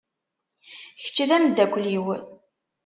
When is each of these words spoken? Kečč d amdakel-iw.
Kečč 1.01 1.17
d 1.27 1.29
amdakel-iw. 1.35 2.05